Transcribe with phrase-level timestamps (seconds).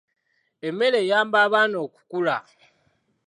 [0.67, 2.35] Emmere eyamba abaana okukula.